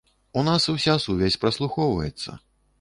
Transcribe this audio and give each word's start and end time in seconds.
У 0.39 0.43
нас 0.47 0.65
уся 0.73 0.95
сувязь 1.05 1.39
праслухоўваецца. 1.45 2.39